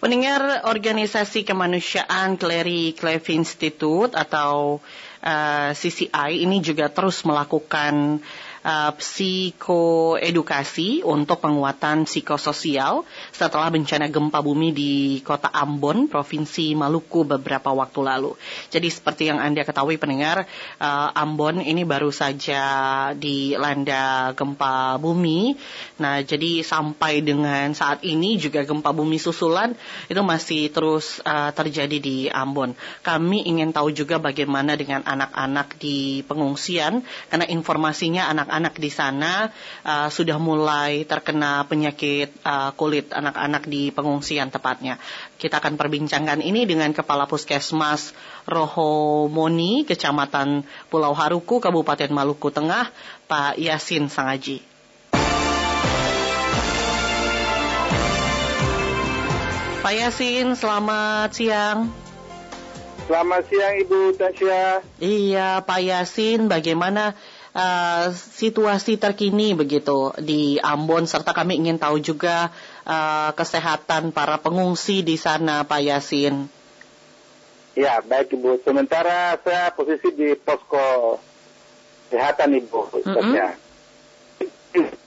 [0.00, 4.80] Pendengar organisasi kemanusiaan Clary Cleve Institute atau
[5.20, 8.16] uh, CCI ini juga terus melakukan
[8.64, 17.72] uh, psikoedukasi untuk penguatan psikososial setelah bencana gempa bumi di kota Ambon, Provinsi Maluku beberapa
[17.72, 18.36] waktu lalu.
[18.68, 20.44] Jadi seperti yang Anda ketahui pendengar,
[20.80, 22.60] uh, Ambon ini baru saja
[23.16, 25.56] dilanda gempa bumi.
[26.00, 29.72] Nah, jadi sampai dengan saat ini juga gempa bumi susulan
[30.08, 32.74] itu masih terus uh, terjadi di Ambon.
[33.00, 39.32] Kami ingin tahu juga bagaimana dengan anak-anak di pengungsian karena informasinya anak anak-anak di sana
[39.86, 44.98] uh, sudah mulai terkena penyakit uh, kulit anak-anak di pengungsian tepatnya.
[45.38, 48.10] Kita akan perbincangkan ini dengan Kepala Puskesmas
[48.50, 52.90] Rohomoni, Kecamatan Pulau Haruku, Kabupaten Maluku Tengah,
[53.30, 54.66] Pak Yasin Sangaji.
[59.80, 62.10] Pak Yasin, selamat siang.
[63.10, 64.86] Selamat siang Ibu Tasya.
[65.02, 67.18] Iya, Pak Yasin, bagaimana
[67.54, 72.50] uh, situasi terkini begitu di Ambon serta kami ingin tahu juga
[72.86, 76.46] uh, kesehatan para pengungsi di sana Pak Yasin.
[77.78, 78.60] Ya baik Ibu.
[78.66, 81.18] Sementara saya posisi di posko
[82.10, 82.80] kesehatan Ibu.
[83.06, 83.50] Mm -hmm.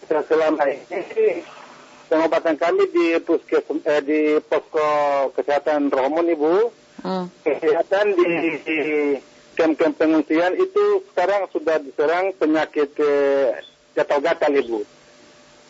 [0.08, 1.44] Selama ini
[2.08, 4.88] pengobatan kami di puskes eh, di posko
[5.36, 6.72] kesehatan Rohmon Ibu.
[7.04, 7.26] Mm.
[7.44, 8.32] Kesehatan di,
[8.64, 8.80] di
[9.54, 13.62] kem-kem pengungsian itu sekarang sudah diserang penyakit eh,
[13.94, 14.82] gatal-gatal ibu.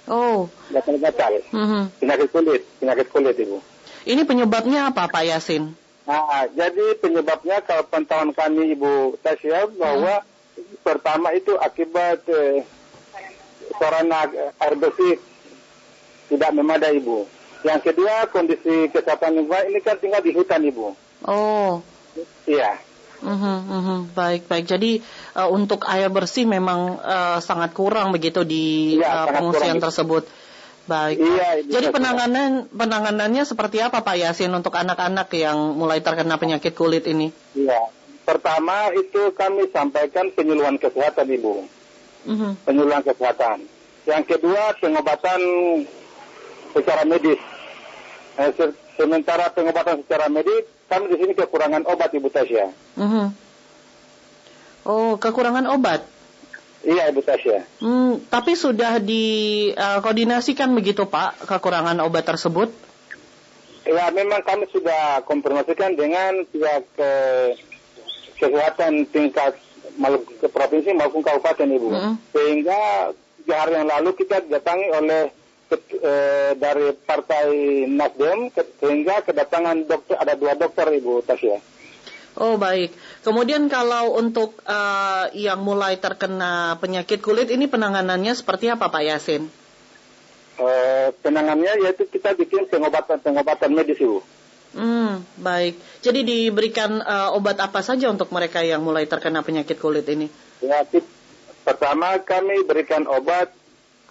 [0.07, 0.51] Oh.
[0.71, 1.43] Gatal-gatal.
[1.51, 1.83] Mm-hmm.
[2.03, 3.59] Penyakit kulit, penyakit kulit ibu.
[4.03, 5.71] Ini penyebabnya apa Pak Yasin?
[6.03, 10.83] Nah, jadi penyebabnya kalau pantauan kami Ibu Tasya bahwa hmm.
[10.83, 12.67] pertama itu akibat eh,
[13.79, 14.27] sarana
[14.59, 15.15] air bersih
[16.27, 17.23] tidak memadai Ibu.
[17.63, 20.91] Yang kedua kondisi kesehatan lingkungan ini kan tinggal di hutan Ibu.
[21.23, 21.79] Oh.
[22.43, 22.75] Iya.
[23.23, 23.99] Uh-huh, uh-huh.
[24.11, 24.67] Baik, baik.
[24.67, 24.99] Jadi
[25.39, 30.28] uh, untuk air bersih memang uh, sangat kurang begitu di ya, uh, pengungsian tersebut.
[30.84, 31.16] Baik.
[31.23, 37.07] Iya, Jadi penanganan penanganannya seperti apa Pak Yasin untuk anak-anak yang mulai terkena penyakit kulit
[37.07, 37.31] ini?
[37.56, 37.88] Iya.
[38.28, 41.53] Pertama itu kami sampaikan penyuluhan kesehatan Ibu.
[42.28, 42.51] Uh-huh.
[42.67, 43.63] Penyuluhan kesehatan.
[44.03, 45.40] Yang kedua pengobatan
[46.75, 47.40] secara medis.
[48.34, 48.51] Eh,
[49.00, 52.65] sementara pengobatan secara medis kami di sini kekurangan obat Ibu Tasya.
[52.69, 53.27] Uh -huh.
[54.85, 56.05] Oh, kekurangan obat?
[56.85, 57.65] Iya Ibu Tasya.
[57.81, 62.69] Hmm, tapi sudah dikoordinasikan uh, begitu Pak, kekurangan obat tersebut?
[63.89, 67.59] Ya, memang kami sudah konfirmasikan dengan pihak eh,
[68.39, 69.59] kesehatan tingkat
[69.93, 71.87] Maluku ke provinsi maupun kabupaten Ibu.
[71.89, 72.13] Uh -huh.
[72.33, 75.29] Sehingga tiga hari yang lalu kita datangi oleh
[75.79, 77.47] eh, dari partai
[77.89, 81.57] Nasdem sehingga kedatangan dokter ada dua dokter Ibu Tasya.
[82.34, 82.89] Oh baik.
[83.22, 89.45] Kemudian kalau untuk uh, yang mulai terkena penyakit kulit ini penanganannya seperti apa Pak Yasin?
[90.57, 94.25] Uh, penanganannya yaitu kita bikin pengobatan pengobatan medis Ibu.
[94.73, 95.78] Hmm, baik.
[96.01, 100.25] Jadi diberikan uh, obat apa saja untuk mereka yang mulai terkena penyakit kulit ini?
[100.66, 100.81] Ya,
[101.61, 103.53] pertama kami berikan obat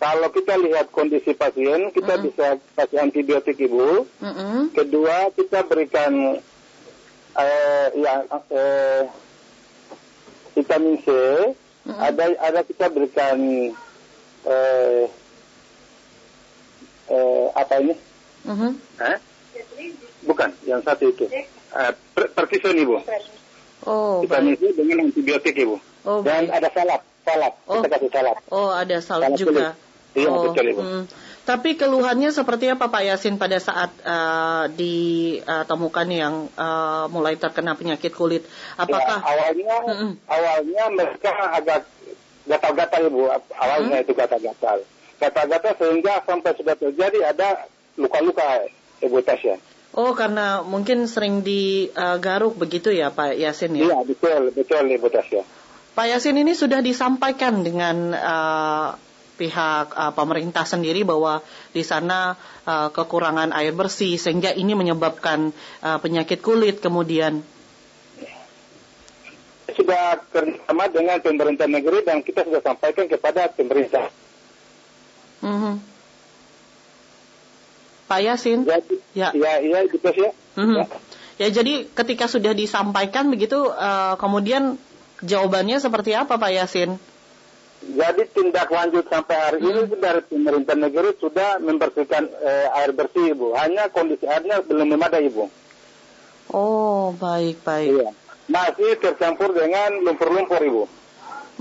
[0.03, 4.03] kalau kita lihat kondisi pasien, kita mm bisa kasih antibiotik ibu.
[4.19, 4.59] Mm -hmm.
[4.75, 6.43] Kedua, kita berikan
[7.39, 9.07] eh, ya, eh,
[10.59, 11.07] vitamin C.
[11.07, 12.03] Mm -hmm.
[12.03, 13.39] Ada ada kita berikan
[14.43, 15.07] eh,
[17.07, 17.95] eh, apa ini?
[18.43, 18.71] Mm -hmm.
[19.07, 19.19] eh?
[20.27, 21.31] Bukan, yang satu itu.
[21.31, 22.99] Eh, ibu.
[23.87, 25.79] Oh, vitamin C dengan antibiotik ibu.
[26.03, 26.59] Oh, Dan baik.
[26.59, 27.55] ada salad, salad.
[27.71, 27.79] Oh.
[27.79, 28.37] Kita kasih salad.
[28.51, 29.79] Oh, ada salad, salad juga.
[29.79, 29.92] Kulit.
[30.13, 30.83] Iya oh, betul ibu.
[30.83, 31.05] Hmm.
[31.43, 38.15] Tapi keluhannya seperti apa Pak Yasin pada saat uh, ditemukan yang uh, mulai terkena penyakit
[38.15, 38.47] kulit?
[38.79, 41.83] Apakah ya, awalnya mm awalnya mereka agak
[42.47, 43.27] gatal-gatal ibu.
[43.59, 44.79] Awalnya mm itu gatal-gatal,
[45.19, 47.67] gatal-gatal sehingga sampai sudah terjadi ada
[47.99, 48.71] luka-luka
[49.03, 49.59] ibu Tasya.
[49.93, 53.91] Oh, karena mungkin sering digaruk uh, begitu ya Pak Yasin ya?
[53.91, 55.43] Iya betul betul ibu Tasya.
[55.93, 58.95] Pak Yasin ini sudah disampaikan dengan uh,
[59.37, 61.41] pihak uh, pemerintah sendiri bahwa
[61.73, 62.37] di sana
[62.69, 65.51] uh, kekurangan air bersih sehingga ini menyebabkan
[65.83, 67.41] uh, penyakit kulit kemudian
[69.73, 74.13] sudah kerjasama dengan pemerintah negeri dan kita sudah sampaikan kepada pemerintah.
[75.41, 75.75] Mm-hmm.
[78.07, 78.79] Pak Yasin, ya,
[79.17, 80.31] ya, ya, ya gitu ya.
[80.61, 80.77] Mm-hmm.
[80.77, 80.85] ya.
[81.41, 84.77] Ya jadi ketika sudah disampaikan begitu, uh, kemudian
[85.25, 87.01] jawabannya seperti apa Pak Yasin?
[87.83, 89.69] Jadi tindak lanjut sampai hari hmm.
[89.69, 93.59] ini dari pemerintah negeri sudah membersihkan eh, air bersih ibu.
[93.59, 95.51] Hanya kondisi airnya belum memadai ibu.
[96.55, 97.91] Oh baik baik.
[97.91, 98.11] Iya.
[98.47, 100.85] Masih tercampur dengan lumpur-lumpur ibu.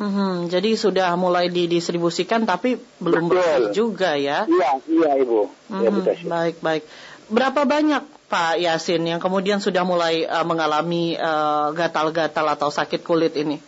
[0.02, 3.36] Hmm, jadi sudah mulai didistribusikan tapi belum Betul.
[3.38, 4.46] bersih juga ya?
[4.46, 5.52] Iya iya ibu.
[5.68, 5.90] Hmm, ya,
[6.26, 6.84] baik baik.
[7.32, 13.04] Berapa banyak Pak Yasin yang kemudian sudah mulai uh, mengalami eh, gatal-gatal uh, atau sakit
[13.04, 13.60] kulit ini?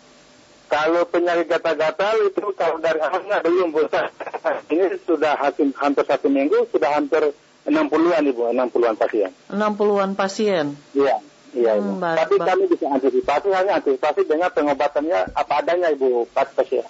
[0.72, 4.10] Kalau penyakit gatal-gatal itu kalau dari awalnya belum bosan.
[4.74, 9.32] Ini sudah hampir, hampir satu minggu, sudah hampir 60-an Ibu, 60-an pasien.
[9.48, 10.76] 60-an pasien?
[10.92, 11.22] Iya,
[11.56, 11.96] iya Ibu.
[11.96, 12.48] Hmm, baik, Tapi baik.
[12.50, 16.84] kami bisa antisipasi, hanya antisipasi dengan pengobatannya apa adanya Ibu, pasien.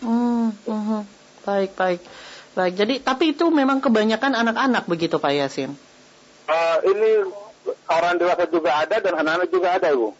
[0.00, 1.02] Hmm, hmm,
[1.42, 2.00] baik, baik.
[2.56, 5.78] Baik, jadi tapi itu memang kebanyakan anak-anak begitu Pak Yasin?
[6.48, 7.22] Uh, ini
[7.86, 10.10] orang dewasa juga ada dan anak-anak juga ada Ibu.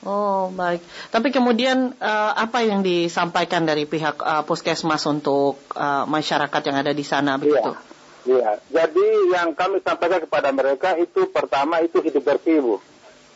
[0.00, 0.80] Oh baik.
[1.12, 6.92] Tapi kemudian uh, apa yang disampaikan dari pihak uh, puskesmas untuk uh, masyarakat yang ada
[6.96, 7.76] di sana begitu?
[8.24, 8.32] Iya.
[8.32, 8.50] iya.
[8.72, 12.76] Jadi yang kami sampaikan kepada mereka itu pertama itu hidup bersih bu,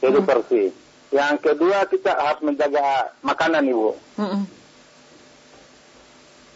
[0.01, 0.31] hidup hmm.
[0.33, 0.67] bersih.
[1.13, 3.93] Yang kedua kita harus menjaga makanan ibu.
[4.17, 4.49] Hmm.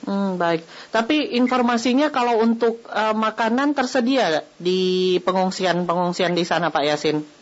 [0.09, 0.65] Hmm, baik.
[0.89, 7.38] Tapi informasinya kalau untuk uh, makanan tersedia di pengungsian-pengungsian di sana Pak Yasin?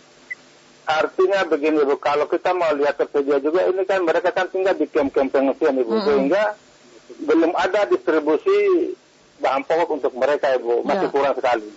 [0.87, 4.87] Artinya begini Bu, kalau kita mau lihat tersedia juga ini kan mereka kan tinggal di
[4.87, 6.07] kem-kem pengungsian Ibu, -hmm.
[6.07, 6.43] sehingga
[7.27, 8.95] belum ada distribusi
[9.43, 11.13] bahan pokok untuk mereka Ibu, masih ya.
[11.13, 11.69] kurang sekali.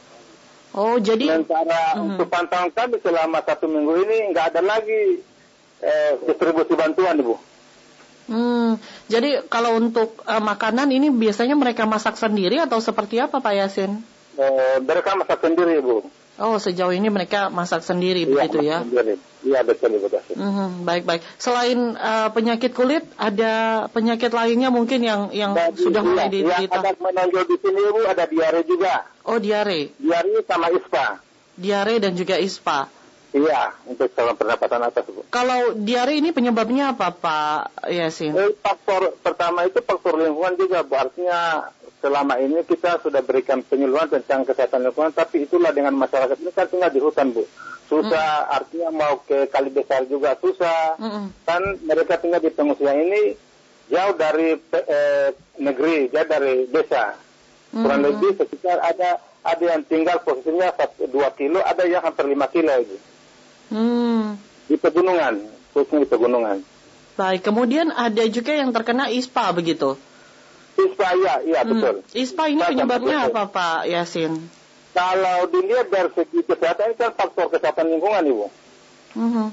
[0.77, 1.25] Oh jadi.
[1.25, 2.05] Sementara -hmm.
[2.05, 5.25] untuk pantauan kami selama satu minggu ini nggak ada lagi
[5.81, 7.35] eh, distribusi bantuan Ibu.
[8.29, 8.77] Hmm,
[9.09, 14.05] jadi kalau untuk uh, makanan ini biasanya mereka masak sendiri atau seperti apa Pak Yasin?
[14.37, 16.05] Eh, mereka masak sendiri Ibu.
[16.39, 18.79] Oh, sejauh ini mereka masak sendiri iya, begitu ya?
[19.43, 20.23] Iya, betul, betul.
[20.39, 21.21] Mm -hmm, baik, baik.
[21.35, 26.79] Selain uh, penyakit kulit, ada penyakit lainnya mungkin yang yang Dan, sudah mulai iya, diderita?
[26.79, 28.93] Yang ada menonjol di sini, Bu, ada diare juga.
[29.27, 29.91] Oh, diare.
[29.99, 31.19] Diare sama ispa.
[31.59, 32.87] Diare dan juga ispa.
[33.29, 35.21] Iya, untuk calon pendapatan atas, Bu.
[35.27, 38.33] Kalau diare ini penyebabnya apa, Pak Yasin?
[38.33, 40.95] Eh, faktor pertama itu faktor lingkungan juga, Bu.
[40.97, 41.67] Artinya
[41.99, 46.67] selama ini kita sudah berikan penyuluhan tentang kesehatan lingkungan, tapi itulah dengan masyarakat ini kan
[46.71, 47.43] tinggal di hutan, Bu.
[47.91, 48.55] Susah, mm.
[48.55, 50.95] artinya mau ke kali besar juga susah.
[51.01, 53.33] Mm Kan mereka tinggal di pengungsian ini
[53.89, 55.29] jauh dari eh,
[55.59, 57.17] negeri, jauh dari desa.
[57.73, 58.07] Kurang mm.
[58.07, 60.69] lebih sekitar ada ada yang tinggal posisinya
[61.09, 62.97] dua kilo, ada yang hampir lima kilo itu.
[63.73, 64.37] Mm.
[64.69, 65.35] Di pegunungan,
[65.73, 66.57] khususnya di pegunungan.
[67.17, 69.99] Baik, kemudian ada juga yang terkena ISPA begitu?
[70.79, 71.69] ISPA iya, iya hmm.
[71.75, 71.95] betul.
[72.15, 74.39] ISPA ini penyebabnya apa Pak Yasin?
[74.95, 78.47] Kalau dilihat dari segi kesehatan kan faktor kesehatan lingkungan Ibu.
[79.15, 79.49] Hmm.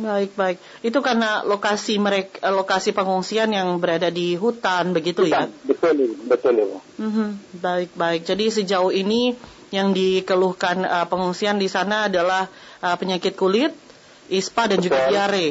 [0.00, 0.56] Baik baik.
[0.80, 5.44] Itu karena lokasi mereka lokasi pengungsian yang berada di hutan begitu ya?
[5.44, 5.48] hutan.
[5.52, 5.66] ya?
[5.68, 5.96] Betul
[6.26, 6.78] betul Ibu.
[7.00, 7.30] Hmm.
[7.60, 8.22] Baik baik.
[8.24, 9.36] Jadi sejauh ini
[9.72, 12.44] yang dikeluhkan uh, pengungsian di sana adalah
[12.84, 13.72] uh, penyakit kulit,
[14.28, 14.86] ISPA dan betul.
[14.92, 15.48] juga diare.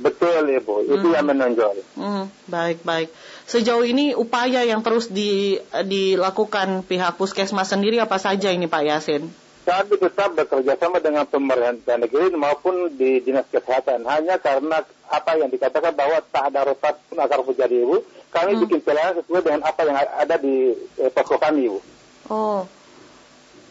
[0.00, 1.16] Betul Ibu, itu hmm.
[1.18, 1.76] yang menonjol.
[1.98, 2.24] Hmm.
[2.48, 3.12] Baik baik.
[3.50, 9.26] Sejauh ini upaya yang terus di, dilakukan pihak puskesmas sendiri apa saja ini Pak Yasin?
[9.66, 14.06] Kami tetap bekerja sama dengan pemerintah negeri maupun di dinas kesehatan.
[14.06, 18.60] Hanya karena apa yang dikatakan bahwa tak ada rotat pun akan terjadi ibu, kami hmm.
[18.70, 20.54] bikin pelayanan sesuai dengan apa yang ada di
[21.02, 21.82] eh, posko kami ibu.
[22.30, 22.70] Oh,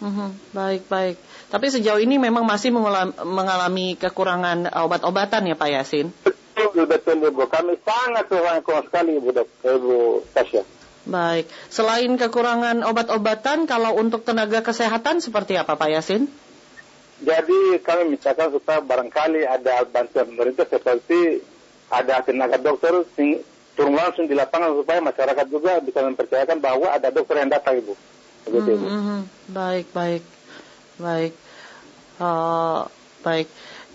[0.04, 1.16] hmm, baik baik.
[1.48, 2.76] Tapi sejauh ini memang masih
[3.24, 6.12] mengalami kekurangan obat-obatan ya Pak Yasin?
[6.70, 7.44] Betul, betul Ibu.
[7.50, 9.30] Kami sangat kurang sekali Ibu,
[9.66, 9.96] Ibu
[10.34, 10.64] Tasya.
[11.10, 11.50] Baik.
[11.74, 16.30] Selain kekurangan obat-obatan, kalau untuk tenaga kesehatan seperti apa Pak Yasin?
[17.20, 21.44] Jadi kami misalkan supaya barangkali ada bantuan pemerintah seperti
[21.92, 23.04] ada tenaga dokter
[23.76, 27.94] turun langsung di lapangan supaya masyarakat juga bisa mempercayakan bahwa ada dokter yang datang Ibu.
[28.48, 28.86] Begitu, Ibu.
[28.88, 29.20] Mm -hmm.
[29.52, 30.24] Baik, baik.
[31.00, 31.34] Baik.
[32.20, 32.88] Uh,
[33.24, 33.48] baik.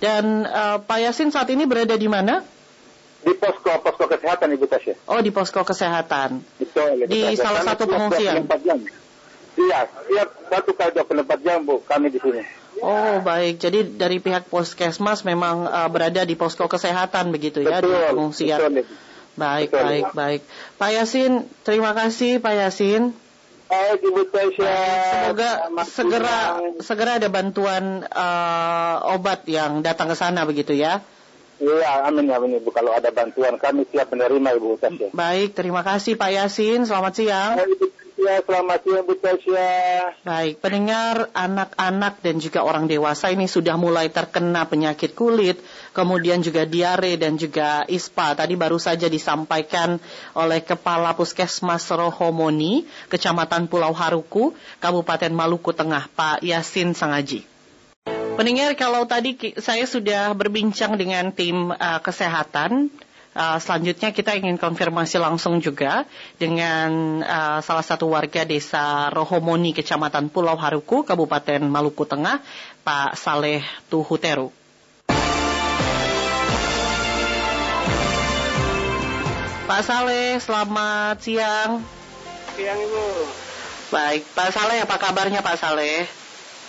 [0.03, 2.45] Dan uh, Pak Yasin saat ini berada di mana?
[3.25, 4.95] Di posko posko kesehatan Ibu Tasya.
[5.09, 6.45] Oh di posko kesehatan.
[6.61, 7.09] Betul.
[7.09, 7.41] Di kesehatan.
[7.41, 8.45] salah satu pengungsian.
[9.55, 12.43] Iya, siap satu kali 24 jam Bu kami di sini.
[12.83, 17.95] Oh baik, jadi dari pihak puskesmas memang uh, berada di posko kesehatan begitu ya betul,
[17.95, 18.59] di pengungsian.
[18.59, 18.85] Betul,
[19.39, 20.41] baik, betul, baik, baik.
[20.77, 23.15] Pak Yasin, terima kasih Pak Yasin.
[23.71, 24.75] Baik Ibu Tasya.
[25.07, 25.51] Semoga
[25.87, 26.39] segera
[26.83, 31.01] segera ada bantuan uh, obat yang datang ke sana begitu ya.
[31.65, 32.69] Iya, amin ya Ibu.
[32.69, 35.09] Kalau ada bantuan kami siap menerima Ibu Tasya.
[35.17, 36.85] Baik, terima kasih Pak Yasin.
[36.85, 37.57] Selamat siang.
[38.21, 39.73] Ya, selamat siang Bu Tasya.
[40.29, 45.57] Baik, pendengar anak-anak dan juga orang dewasa ini sudah mulai terkena penyakit kulit,
[45.97, 48.37] kemudian juga diare dan juga ispa.
[48.37, 49.97] Tadi baru saja disampaikan
[50.37, 54.53] oleh Kepala Puskesmas Rohomoni, Kecamatan Pulau Haruku,
[54.85, 57.54] Kabupaten Maluku Tengah, Pak Yasin Sangaji.
[58.35, 62.91] Pendengar, kalau tadi saya sudah berbincang dengan tim uh, kesehatan
[63.35, 66.07] Uh, selanjutnya kita ingin konfirmasi langsung juga
[66.39, 72.39] dengan uh, salah satu warga desa Rohomoni, Kecamatan Pulau Haruku, Kabupaten Maluku Tengah,
[72.87, 73.59] Pak Saleh
[73.91, 74.55] Tuhuteru.
[79.67, 81.83] Pak Saleh, selamat siang.
[82.55, 83.07] Siang Ibu.
[83.91, 86.07] Baik, Pak Saleh apa kabarnya Pak Saleh?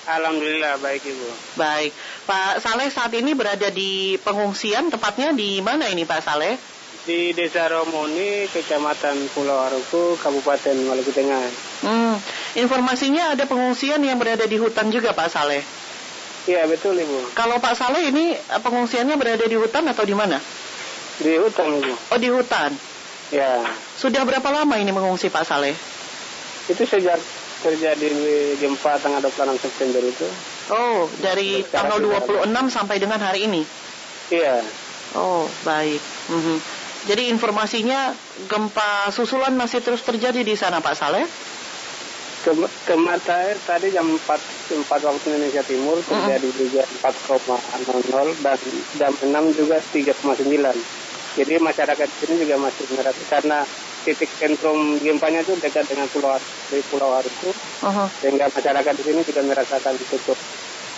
[0.06, 1.28] Alhamdulillah baik Ibu.
[1.58, 1.92] Baik.
[2.30, 6.56] Pak Saleh saat ini berada di pengungsian, tepatnya di mana ini Pak Saleh?
[7.06, 11.42] Di Desa Romoni, Kecamatan Pulau Aruku, Kabupaten Maluku Tengah.
[11.86, 12.18] Hmm,
[12.58, 15.62] informasinya ada pengungsian yang berada di hutan juga Pak Saleh?
[16.46, 17.34] Iya betul Ibu.
[17.34, 20.38] Kalau Pak Saleh ini eh, pengungsiannya berada di hutan atau di mana?
[21.18, 21.94] Di hutan Ibu.
[22.14, 22.74] Oh di hutan?
[23.34, 23.66] Ya.
[23.98, 25.74] Sudah berapa lama ini mengungsi Pak Saleh?
[26.70, 27.18] Itu sejak
[27.64, 28.08] terjadi
[28.60, 30.28] gempa tanggal 26 September itu.
[30.74, 33.62] Oh, dari tanggal 26 sampai dengan hari ini?
[34.34, 34.66] Iya.
[35.16, 36.02] Oh, baik.
[36.32, 36.58] Mm -hmm.
[37.06, 38.18] Jadi informasinya
[38.50, 41.26] gempa susulan masih terus terjadi di sana Pak Saleh?
[42.86, 46.62] Kemarin tadi jam 4, 4 waktu Indonesia Timur terjadi mm -hmm.
[46.62, 48.58] juga 4,00 dan
[48.98, 50.74] jam 6 juga 3,9.
[51.36, 53.60] Jadi masyarakat di sini juga masih merasakan karena
[54.06, 56.38] titik sentrum gempanya itu dekat dengan pulau
[56.70, 58.08] dari Pulau uh -huh.
[58.22, 60.38] sehingga masyarakat di sini juga merasakan cukup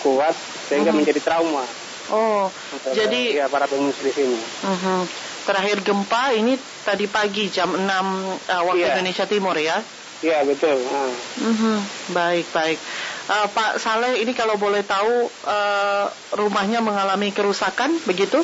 [0.03, 0.35] kuat
[0.67, 0.97] sehingga uh -huh.
[0.99, 1.63] menjadi trauma.
[2.07, 2.47] Oh,
[2.95, 4.39] jadi ya para pengungsi di sini.
[4.63, 5.01] Uh -huh.
[5.47, 8.91] Terakhir gempa ini tadi pagi jam 6 uh, waktu yeah.
[8.99, 9.79] Indonesia Timur ya?
[10.19, 10.75] Iya betul.
[10.75, 11.11] Uh.
[11.47, 11.77] Uh -huh.
[12.11, 12.79] Baik baik.
[13.27, 18.39] Uh, Pak Saleh ini kalau boleh tahu uh, rumahnya mengalami kerusakan begitu?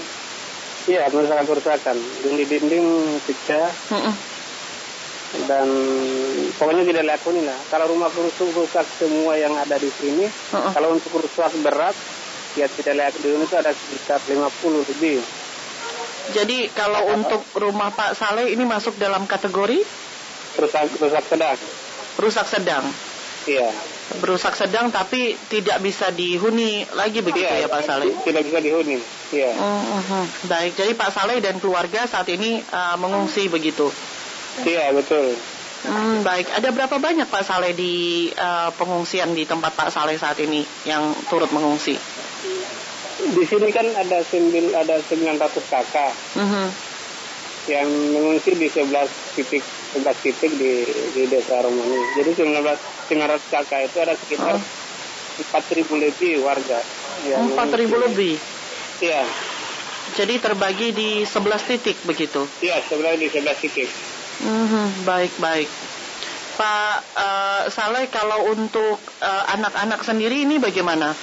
[0.84, 1.96] Iya, masalah kerusakan.
[2.28, 2.84] Dinding-dinding
[3.24, 3.72] pecah.
[5.34, 5.68] Dan
[6.56, 7.58] pokoknya tidak laku nih lah.
[7.74, 10.30] Kalau rumah rusak, rusak semua yang ada di sini.
[10.54, 11.98] Kalau untuk rusak berat,
[12.54, 15.18] ya tidak layak di itu ada sekitar 50 lebih.
[16.32, 19.84] Jadi kalau untuk rumah Pak Saleh ini masuk dalam kategori?
[20.56, 21.58] Rusak, rusak sedang.
[22.22, 22.86] Rusak sedang.
[23.44, 23.70] Iya.
[24.24, 28.14] Berusak sedang tapi tidak bisa dihuni lagi begitu iya, ya Pak Saleh?
[28.24, 29.00] Tidak bisa dihuni.
[29.36, 29.52] Iya.
[29.58, 33.92] Uh, uh, Baik, jadi Pak Saleh dan keluarga saat ini uh, mengungsi begitu?
[34.62, 35.34] Iya betul.
[35.84, 36.48] Hmm, baik.
[36.56, 41.12] Ada berapa banyak Pak Saleh di uh, pengungsian di tempat Pak Saleh saat ini yang
[41.28, 42.00] turut mengungsi?
[43.24, 46.68] Di sini kan ada sembil ada 900 kakak uh -huh.
[47.68, 48.90] yang mengungsi di 11
[49.36, 49.64] titik
[49.96, 52.00] 11 titik di di desa Romani.
[52.16, 52.64] Jadi 19
[53.12, 54.56] 900 kakak itu ada sekitar
[55.34, 55.76] empat oh.
[55.76, 56.80] ribu lebih warga.
[57.28, 58.40] Empat ribu lebih?
[59.04, 59.24] Iya.
[60.16, 62.48] Jadi terbagi di 11 titik begitu?
[62.64, 64.13] Iya, sebelah di 11 titik.
[64.44, 65.70] Mm-hmm, baik, baik.
[66.54, 71.16] Pak uh, Saleh, kalau untuk uh, anak-anak sendiri ini bagaimana?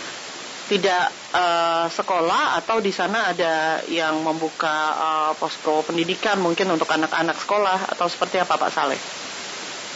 [0.70, 7.34] Tidak uh, sekolah atau di sana ada yang membuka uh, posko pendidikan mungkin untuk anak-anak
[7.34, 9.00] sekolah atau seperti apa Pak Saleh?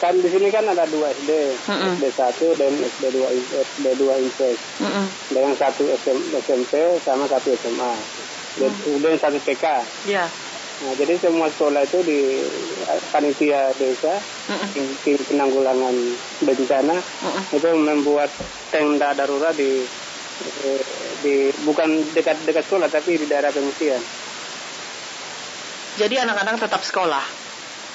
[0.05, 1.33] kan di sini kan ada dua SD,
[1.65, 1.93] mm -mm.
[1.97, 3.25] SD 1 dan SD 2
[3.65, 4.59] SD 2 IPS.
[4.85, 5.07] Mm -mm.
[5.33, 7.93] Dengan satu SM, SMP sama satu SMA.
[8.61, 9.01] Mm.
[9.01, 9.65] Dan satu TK.
[10.05, 10.29] Iya.
[10.29, 10.44] Yeah.
[10.85, 12.45] Nah, jadi semua sekolah itu di
[13.09, 14.69] panitia desa, -mm.
[15.01, 15.97] tim penanggulangan
[16.45, 17.57] bencana -mm.
[17.57, 18.29] itu membuat
[18.69, 19.81] tenda darurat di
[21.25, 24.03] di bukan dekat dekat sekolah tapi di daerah pengungsian.
[25.97, 27.25] Jadi anak-anak tetap sekolah.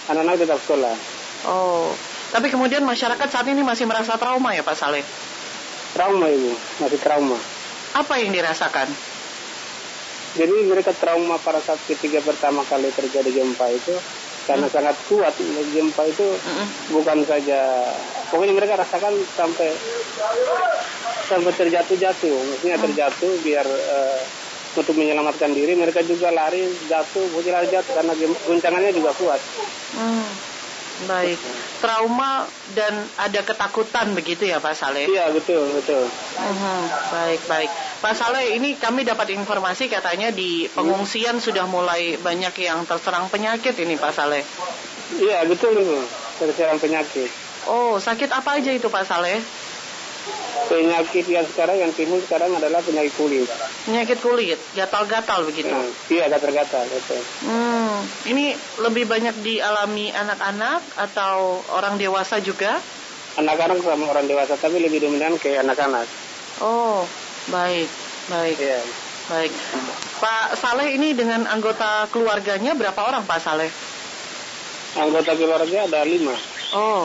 [0.10, 0.96] Anak-anak tetap sekolah.
[1.46, 1.94] Oh,
[2.34, 5.06] tapi kemudian masyarakat saat ini masih merasa trauma ya Pak Saleh?
[5.94, 7.38] Trauma ibu, masih trauma.
[7.94, 8.90] Apa yang dirasakan?
[10.38, 13.98] Jadi mereka trauma pada saat ketiga pertama kali terjadi gempa itu
[14.50, 14.74] karena hmm.
[14.74, 15.34] sangat kuat
[15.74, 16.66] gempa itu hmm.
[16.90, 17.86] bukan saja
[18.34, 19.70] pokoknya mereka rasakan sampai
[21.30, 22.86] sampai terjatuh-jatuh, maksudnya hmm.
[22.90, 24.22] terjatuh biar uh,
[24.74, 29.42] untuk menyelamatkan diri mereka juga lari jatuh, mungkin lari jatuh karena guncangannya juga kuat.
[29.94, 30.49] Hmm.
[31.08, 31.40] Baik,
[31.80, 32.44] trauma
[32.76, 35.08] dan ada ketakutan begitu ya Pak Saleh?
[35.08, 36.04] Iya betul betul.
[36.10, 36.82] Uh-huh.
[37.16, 37.72] Baik baik,
[38.04, 41.46] Pak Saleh ini kami dapat informasi katanya di pengungsian hmm.
[41.46, 44.44] sudah mulai banyak yang terserang penyakit ini Pak Saleh.
[45.16, 45.80] Iya betul
[46.36, 47.32] terserang penyakit.
[47.68, 49.40] Oh sakit apa aja itu Pak Saleh?
[50.70, 53.50] Penyakit yang sekarang yang timbul sekarang adalah penyakit kulit.
[53.90, 55.74] Penyakit kulit, gatal-gatal begitu?
[55.74, 57.22] Hmm, iya gatal-gatal betul.
[57.48, 62.80] Hmm Hmm, ini lebih banyak dialami anak-anak atau orang dewasa juga?
[63.36, 66.08] Anak-anak sama orang dewasa, tapi lebih dominan ke anak-anak.
[66.64, 67.04] Oh,
[67.52, 67.92] baik,
[68.32, 68.56] baik.
[68.56, 68.80] Iya.
[69.28, 69.52] Baik.
[70.24, 73.68] Pak Saleh ini dengan anggota keluarganya berapa orang Pak Saleh?
[74.96, 76.40] Anggota keluarga ada lima.
[76.72, 77.04] Oh,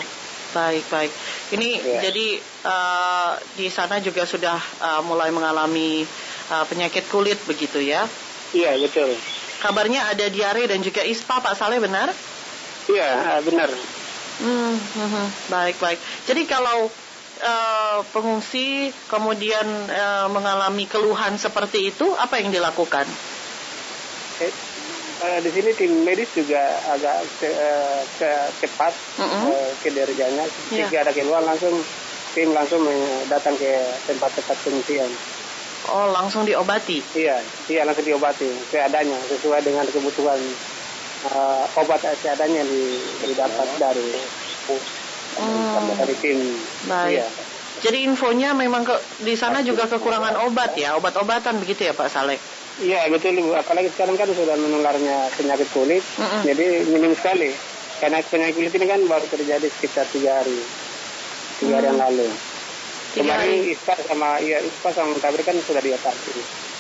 [0.55, 1.11] baik, baik.
[1.59, 2.01] Ini ya.
[2.07, 6.03] jadi uh, di sana juga sudah uh, mulai mengalami
[6.51, 8.09] uh, penyakit kulit begitu ya?
[8.57, 9.15] Iya, betul.
[9.61, 12.11] Kabarnya ada diare dan juga ispa, Pak Saleh benar?
[12.91, 13.71] Iya, benar.
[14.35, 15.99] Hmm, hmm, hmm, baik baik.
[16.27, 16.91] Jadi kalau
[17.41, 23.07] uh, pengungsi kemudian uh, mengalami keluhan seperti itu, apa yang dilakukan?
[24.43, 24.53] Eh,
[25.23, 28.31] uh, di sini tim medis juga agak ke, uh, ke
[28.65, 28.93] cepat
[29.23, 29.43] mm -hmm.
[29.49, 30.45] uh, kinerjanya.
[30.75, 30.91] Yeah.
[30.91, 31.79] Jika ada keluhan langsung
[32.35, 32.83] tim langsung
[33.31, 33.71] datang ke
[34.11, 35.11] tempat-tempat pengungsian.
[35.95, 37.01] Oh, langsung diobati?
[37.15, 37.39] Iya,
[37.69, 40.41] iya langsung diobati seadanya sesuai dengan kebutuhan
[41.31, 44.09] uh, obat seadanya di, didapat dari
[45.39, 45.87] hmm.
[46.01, 46.39] dari tim.
[46.89, 47.21] Baik.
[47.21, 47.27] Iya.
[47.85, 52.39] Jadi infonya memang ke, di sana juga kekurangan obat ya, obat-obatan begitu ya Pak Saleh?
[52.81, 56.41] Iya betul Ibu, apalagi sekarang kan sudah menularnya penyakit kulit, mm -mm.
[56.43, 57.55] jadi minim sekali.
[58.03, 60.59] Karena penyakit kulit ini kan baru terjadi sekitar tiga hari,
[61.61, 62.29] tiga hari yang lalu.
[63.15, 66.35] Kemarin ispa sama iya ispa sama tabir kan sudah diatasi.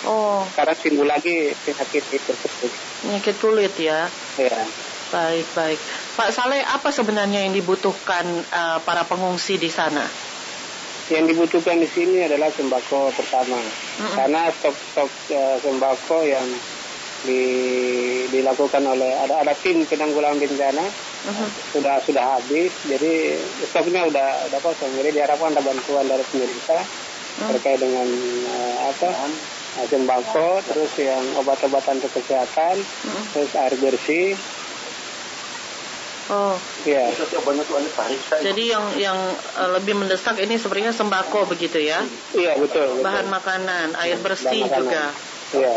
[0.04, 0.42] Oh.
[0.52, 2.70] Sekarang timbul lagi penyakit itu tersebut.
[3.06, 4.10] Penyakit kulit ya.
[4.36, 4.66] Iya.
[5.14, 5.78] Baik baik.
[6.18, 10.02] Pak Saleh, apa sebenarnya yang dibutuhkan uh, para pengungsi di sana?
[11.06, 14.14] Yang dibutuhkan di sini adalah sembako pertama, mm -hmm.
[14.16, 16.48] karena stok-stok uh, sembako yang
[17.24, 17.42] di,
[18.28, 21.48] dilakukan oleh ada ada tim penanggulangan bencana uh-huh.
[21.72, 27.50] sudah sudah habis jadi stoknya udah udah kosong jadi diharapkan ada bantuan dari pemerintah uh-huh.
[27.56, 28.06] terkait dengan
[28.52, 29.08] uh, apa
[29.80, 33.22] uh, sembako terus yang obat-obatan untuk kesehatan uh-huh.
[33.32, 34.36] terus air bersih
[36.24, 36.56] Oh,
[36.88, 37.12] iya.
[38.40, 39.18] Jadi yang yang
[39.60, 42.00] uh, lebih mendesak ini sebenarnya sembako begitu ya?
[42.32, 42.96] Iya betul.
[42.96, 43.04] betul.
[43.04, 44.78] Bahan makanan, air bersih makanan.
[44.80, 45.04] juga.
[45.54, 45.76] Ya.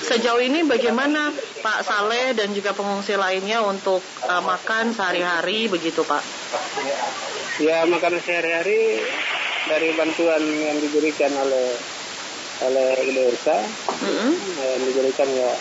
[0.00, 1.28] Sejauh ini bagaimana
[1.60, 6.22] Pak Saleh dan juga pengungsi lainnya untuk uh, makan sehari-hari begitu Pak?
[7.60, 9.00] Ya makan sehari-hari
[9.66, 11.76] dari bantuan yang diberikan oleh
[12.56, 14.30] oleh desa mm -hmm.
[14.56, 15.52] yang diberikan ya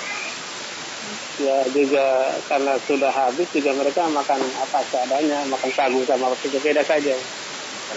[1.35, 6.79] ya juga karena sudah habis juga mereka makan apa seadanya makan sagu sama apa beda
[6.87, 7.11] saja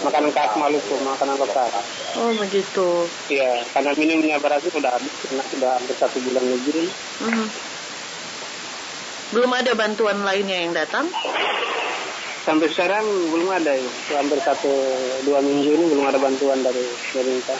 [0.05, 1.67] makanan khas Maluku, makanan lokal.
[2.21, 3.09] Oh begitu.
[3.27, 6.87] Iya, karena minumnya berarti sudah habis, karena sudah hampir satu bulan lebih.
[7.25, 7.47] -huh.
[9.29, 11.05] Belum ada bantuan lainnya yang datang?
[12.41, 13.89] Sampai sekarang belum ada ya.
[14.17, 14.73] Hampir satu
[15.21, 16.81] dua minggu ini belum ada bantuan dari
[17.13, 17.59] pemerintah.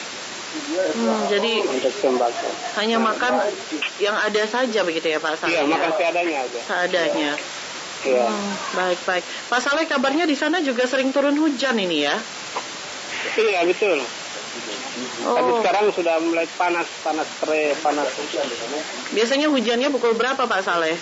[0.49, 2.49] Hmm, jadi untuk sembako.
[2.81, 3.53] Hanya makan
[4.01, 6.59] yang ada saja begitu ya Pak Iya, makan seadanya aja.
[6.65, 7.31] Seadanya.
[8.07, 8.27] Iya.
[8.31, 9.23] Hmm, baik baik.
[9.51, 12.15] Pak Saleh kabarnya di sana juga sering turun hujan ini ya?
[13.35, 13.99] Iya betul.
[15.27, 15.35] Oh.
[15.35, 18.07] Tapi sekarang sudah mulai panas, panas kere, panas.
[19.12, 20.95] Biasanya hujannya pukul berapa Pak Saleh?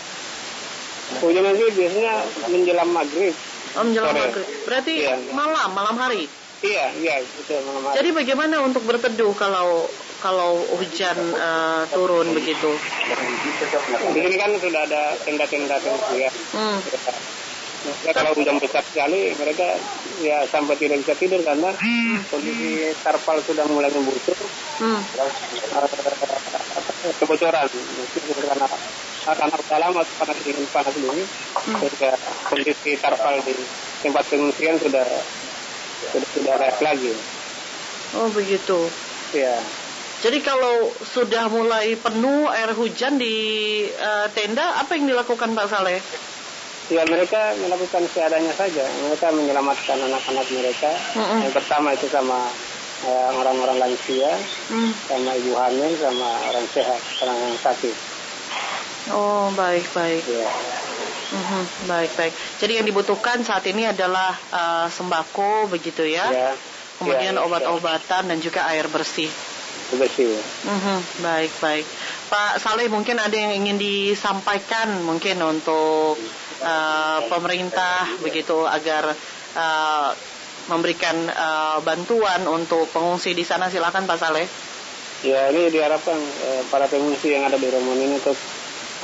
[1.21, 2.13] Hujannya sih biasanya
[2.49, 3.33] menjelang maghrib.
[3.77, 4.21] Oh menjelang Sore.
[4.25, 4.47] maghrib.
[4.65, 5.15] Berarti iya.
[5.33, 6.25] malam, malam hari?
[6.65, 7.95] Iya, iya, betul malam hari.
[8.01, 9.85] Jadi bagaimana untuk berteduh kalau
[10.17, 12.73] kalau hujan uh, turun begitu?
[14.13, 15.77] Di sini kan sudah ada tenda-tenda
[16.17, 16.29] ya.
[16.53, 16.79] Hmm.
[18.03, 19.77] Ya, kalau hujan besar sekali mereka
[20.19, 22.25] ya sampai tidak bisa tidur karena hmm.
[22.27, 24.35] kondisi tarpal sudah mulai membusuk
[24.81, 25.01] hmm.
[25.71, 25.87] uh,
[27.21, 28.67] kebocoran karena
[29.23, 31.79] karena udah lama panas dingin panas dingin hmm.
[32.49, 33.55] kondisi tarpal di
[34.03, 35.07] tempat pengungsian sudah
[36.11, 37.13] sudah tidak layak lagi.
[38.17, 38.89] Oh begitu.
[39.37, 39.59] Ya.
[40.17, 43.35] Jadi kalau sudah mulai penuh air hujan di
[43.85, 46.01] uh, tenda, apa yang dilakukan Pak Saleh?
[46.89, 48.81] Ya mereka melakukan seadanya saja.
[49.05, 50.89] Mereka menyelamatkan anak-anak mereka.
[51.13, 51.39] Mm -hmm.
[51.45, 52.47] Yang pertama itu sama
[53.03, 54.31] eh, orang-orang lansia,
[54.71, 54.91] mm.
[55.05, 57.95] sama ibu hamil, sama orang sehat, orang yang sakit.
[59.11, 60.23] Oh baik baik.
[60.31, 60.47] Ya.
[61.27, 62.33] Mm -hmm, baik baik.
[62.63, 66.31] Jadi yang dibutuhkan saat ini adalah uh, sembako begitu ya.
[66.31, 66.51] ya.
[67.03, 69.27] Kemudian ya, obat-obatan dan juga air bersih
[69.95, 70.35] bersih.
[70.67, 71.85] Mm-hmm, baik baik.
[72.27, 76.19] Pak Saleh mungkin ada yang ingin disampaikan mungkin untuk
[76.59, 79.15] uh, pemerintah begitu agar
[79.55, 80.09] uh,
[80.67, 84.47] memberikan uh, bantuan untuk pengungsi di sana silakan Pak Saleh.
[85.23, 88.35] Ya ini diharapkan uh, para pengungsi yang ada di Romun ini untuk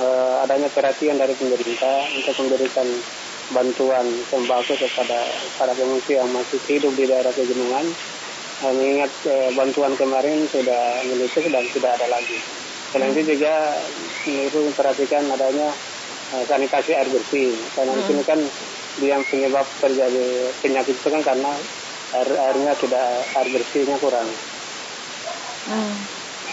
[0.04, 2.86] uh, adanya perhatian dari pemerintah untuk memberikan
[3.52, 5.20] bantuan sembako kepada
[5.60, 7.86] para pengungsi yang masih hidup di daerah pegunungan
[8.64, 12.40] mengingat eh, bantuan kemarin sudah menipis dan tidak ada lagi.
[12.94, 13.74] Selain itu juga
[14.30, 15.74] itu memperhatikan adanya
[16.38, 17.58] uh, sanitasi air bersih.
[17.74, 18.00] Karena hmm.
[18.00, 18.40] di sini kan
[19.02, 21.52] yang penyebab terjadi penyakit itu kan karena
[22.14, 24.30] air airnya tidak air bersihnya kurang.
[25.66, 25.96] Hmm.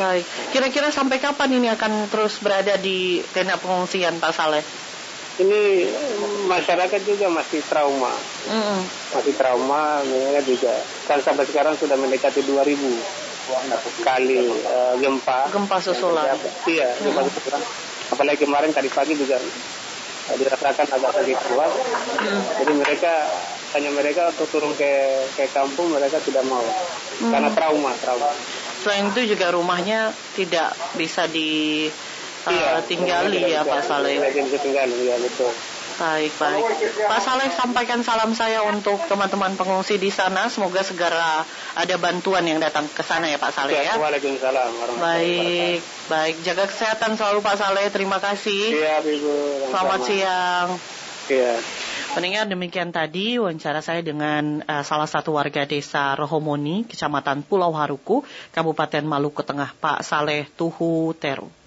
[0.01, 0.25] Baik.
[0.57, 4.65] Kira-kira sampai kapan ini akan terus berada di tenda pengungsian Pak Saleh?
[5.41, 5.89] Ini
[6.45, 8.13] masyarakat juga masih trauma.
[8.49, 8.81] Mm.
[9.17, 10.75] Masih trauma, mereka juga.
[11.09, 12.77] Kan sampai sekarang sudah mendekati 2000
[14.05, 15.51] kali uh, gempa.
[15.51, 16.37] Gempa susulan.
[16.69, 17.63] Iya, gempa susulan.
[18.11, 21.71] Apalagi kemarin tadi pagi juga uh, dirasakan agak sedikit kuat.
[21.71, 22.41] Hmm.
[22.63, 23.13] Jadi mereka
[23.71, 24.91] hanya mereka untuk turun ke
[25.39, 27.31] ke kampung mereka tidak mau hmm.
[27.31, 28.31] karena trauma trauma.
[28.81, 31.87] Selain itu juga rumahnya tidak bisa di
[32.47, 34.21] uh, iya, tinggali ya Pak Saleh.
[34.21, 35.53] Bisa tinggali ya betul.
[36.01, 36.65] Baik, baik.
[36.97, 40.49] Pak Saleh sampaikan salam saya untuk teman-teman pengungsi di sana.
[40.49, 41.45] Semoga segera
[41.77, 44.01] ada bantuan yang datang ke sana ya Pak Saleh ya.
[44.01, 44.97] Waalaikumsalam.
[44.97, 46.35] Baik, baik.
[46.41, 47.93] Jaga kesehatan selalu Pak Saleh.
[47.93, 48.81] Terima kasih.
[48.81, 49.35] Iya, Ibu.
[49.69, 50.69] Selamat siang.
[51.29, 51.55] Iya.
[52.11, 58.25] Pendengar demikian tadi wawancara saya dengan uh, salah satu warga desa Rohomoni, Kecamatan Pulau Haruku,
[58.51, 61.60] Kabupaten Maluku Tengah, Pak Saleh Tuhu Teru.